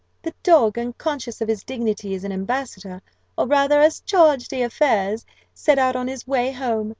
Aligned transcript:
The 0.23 0.33
dog, 0.41 0.79
unconscious 0.79 1.41
of 1.41 1.47
his 1.47 1.63
dignity 1.63 2.15
as 2.15 2.23
an 2.23 2.31
ambassador, 2.31 3.03
or 3.37 3.45
rather 3.45 3.79
as 3.81 3.99
a 3.99 4.01
chargé 4.01 4.47
d'affaires, 4.47 5.27
set 5.53 5.77
out 5.77 5.95
on 5.95 6.07
his 6.07 6.25
way 6.25 6.51
home. 6.51 6.89